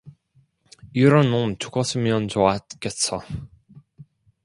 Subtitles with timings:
[0.93, 3.21] 이런 놈 죽었으면 좋았겠어